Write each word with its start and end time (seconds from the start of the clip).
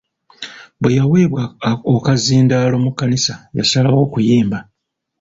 Bwe 0.81 0.91
yaweebwa 0.97 1.43
okazindaalo 1.95 2.75
mu 2.83 2.91
kkanisa, 2.93 3.33
yasalawo 3.57 3.97
okuyimba. 4.05 4.57